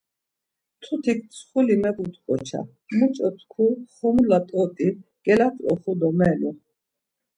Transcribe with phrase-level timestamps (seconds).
[0.77, 2.61] Mtutik mtsxuli mebut̆ǩoça
[2.97, 3.65] muç̌o tku
[3.95, 4.87] xomula t̆ot̆i
[5.25, 6.51] gelatroxu do melu.